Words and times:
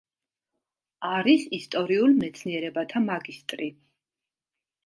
არის 1.09 1.43
ისტორიულ 1.59 2.17
მეცნიერებათა 2.23 3.05
მაგისტრი. 3.07 3.69